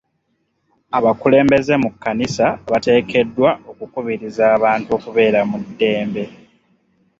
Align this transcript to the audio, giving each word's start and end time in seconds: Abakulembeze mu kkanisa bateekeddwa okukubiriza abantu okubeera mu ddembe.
Abakulembeze 0.97 1.73
mu 1.83 1.89
kkanisa 1.93 2.47
bateekeddwa 2.71 3.49
okukubiriza 3.71 4.43
abantu 4.57 4.89
okubeera 4.97 5.39
mu 5.49 5.57
ddembe. 5.65 6.23